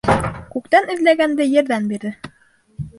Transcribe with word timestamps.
Күктән 0.55 0.89
эҙләгәнде 0.95 1.49
ерҙән 1.51 1.89
бирҙе. 1.95 2.17